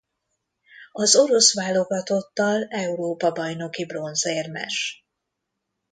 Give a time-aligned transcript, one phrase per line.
[0.91, 5.05] Az orosz válogatottal európa-bajnoki bronzérmes.